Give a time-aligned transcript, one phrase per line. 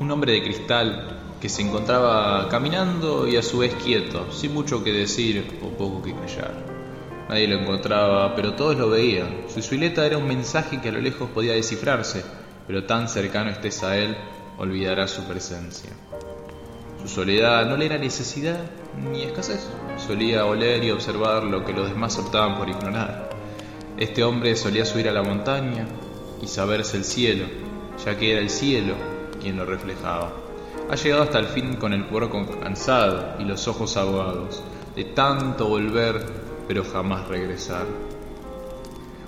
[0.00, 4.82] un hombre de cristal que se encontraba caminando y a su vez quieto, sin mucho
[4.82, 6.54] que decir o poco que callar.
[7.28, 9.44] Nadie lo encontraba, pero todos lo veían.
[9.52, 12.24] Su silueta era un mensaje que a lo lejos podía descifrarse,
[12.66, 14.16] pero tan cercano estés a él,
[14.58, 15.90] olvidarás su presencia.
[17.02, 18.58] Su soledad no le era necesidad
[19.10, 19.68] ni escasez.
[19.98, 23.30] Solía oler y observar lo que los demás optaban por ignorar.
[23.98, 25.86] Este hombre solía subir a la montaña
[26.42, 27.44] y saberse el cielo,
[28.04, 29.13] ya que era el cielo
[29.44, 30.32] quien lo reflejaba.
[30.90, 34.62] Ha llegado hasta el fin con el cuerpo cansado y los ojos aguados,
[34.96, 36.24] de tanto volver,
[36.66, 37.84] pero jamás regresar.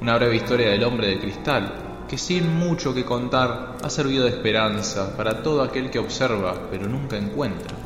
[0.00, 4.30] Una breve historia del hombre de cristal, que sin mucho que contar ha servido de
[4.30, 7.76] esperanza para todo aquel que observa, pero nunca encuentra.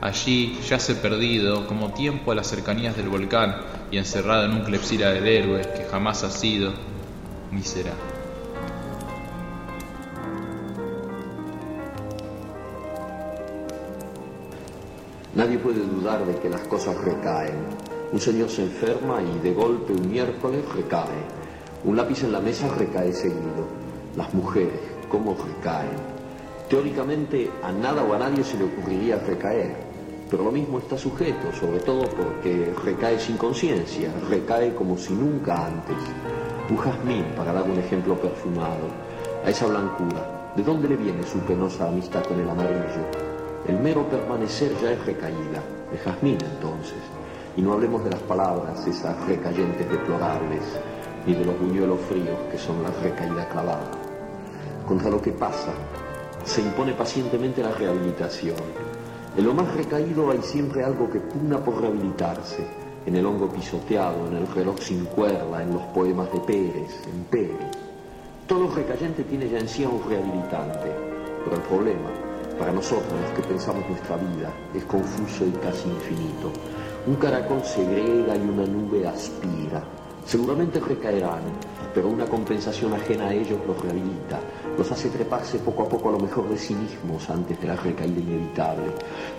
[0.00, 3.56] Allí yace perdido como tiempo a las cercanías del volcán
[3.92, 6.72] y encerrado en un clepsira del héroe que jamás ha sido
[7.52, 8.17] ni será.
[15.38, 17.54] Nadie puede dudar de que las cosas recaen.
[18.10, 21.22] Un señor se enferma y de golpe un miércoles recae.
[21.84, 23.62] Un lápiz en la mesa recae seguido.
[24.16, 25.96] Las mujeres, ¿cómo recaen?
[26.68, 29.76] Teóricamente a nada o a nadie se le ocurriría recaer,
[30.28, 35.66] pero lo mismo está sujeto, sobre todo porque recae sin conciencia, recae como si nunca
[35.66, 35.98] antes.
[36.68, 38.88] Un para dar un ejemplo perfumado,
[39.44, 43.37] a esa blancura, ¿de dónde le viene su penosa amistad con el amarillo?
[43.66, 46.98] El mero permanecer ya es recaída, de jazmín entonces.
[47.56, 50.62] Y no hablemos de las palabras, esas recayentes deplorables,
[51.26, 53.90] ni de los buñuelos fríos que son la recaída clavada.
[54.86, 55.72] Contra lo que pasa,
[56.44, 58.56] se impone pacientemente la rehabilitación.
[59.36, 62.64] En lo más recaído hay siempre algo que pugna por rehabilitarse.
[63.04, 67.24] En el hongo pisoteado, en el reloj sin cuerda, en los poemas de Pérez, en
[67.24, 67.76] Pérez.
[68.46, 70.90] Todo recayente tiene ya en sí un rehabilitante,
[71.44, 72.27] pero el problema
[72.58, 76.52] para nosotros, los que pensamos nuestra vida, es confuso y casi infinito.
[77.06, 79.82] Un caracol segrega y una nube aspira.
[80.26, 81.40] Seguramente recaerán,
[81.94, 84.40] pero una compensación ajena a ellos los rehabilita,
[84.76, 87.76] los hace treparse poco a poco a lo mejor de sí mismos antes de la
[87.76, 88.92] recaída inevitable.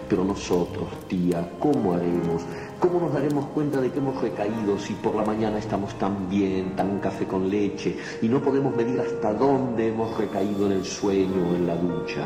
[0.09, 2.41] Pero nosotros, tía, ¿cómo haremos?
[2.79, 6.75] ¿Cómo nos daremos cuenta de que hemos recaído si por la mañana estamos tan bien,
[6.75, 11.51] tan café con leche, y no podemos medir hasta dónde hemos recaído en el sueño
[11.51, 12.25] o en la ducha?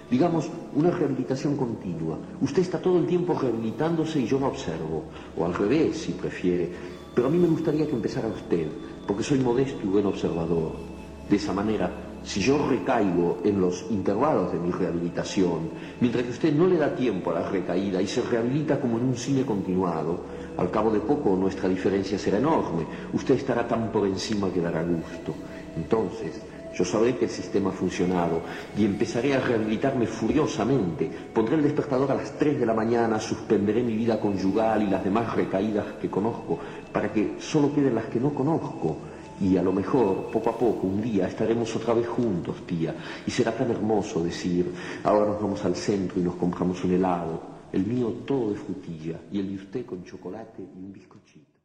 [0.11, 2.17] digamos, una rehabilitación continua.
[2.41, 5.05] Usted está todo el tiempo rehabilitándose y yo lo observo,
[5.37, 6.69] o al revés, si prefiere.
[7.15, 8.67] Pero a mí me gustaría que empezara usted,
[9.07, 10.73] porque soy modesto y buen observador.
[11.29, 11.89] De esa manera,
[12.23, 15.69] si yo recaigo en los intervalos de mi rehabilitación,
[16.01, 19.05] mientras que usted no le da tiempo a la recaída y se rehabilita como en
[19.05, 20.19] un cine continuado,
[20.57, 22.85] al cabo de poco nuestra diferencia será enorme.
[23.13, 25.33] Usted estará tan por encima que dará gusto.
[25.77, 26.41] Entonces,
[26.73, 28.41] yo sabré que el sistema ha funcionado
[28.77, 31.09] y empezaré a rehabilitarme furiosamente.
[31.33, 35.03] Pondré el despertador a las 3 de la mañana, suspenderé mi vida conyugal y las
[35.03, 36.59] demás recaídas que conozco,
[36.91, 38.97] para que solo queden las que no conozco.
[39.41, 42.95] Y a lo mejor, poco a poco, un día estaremos otra vez juntos, tía,
[43.25, 44.71] y será tan hermoso decir,
[45.03, 47.41] ahora nos vamos al centro y nos compramos un helado,
[47.73, 51.50] el mío todo de frutilla y el de usted con chocolate y un bizcochito.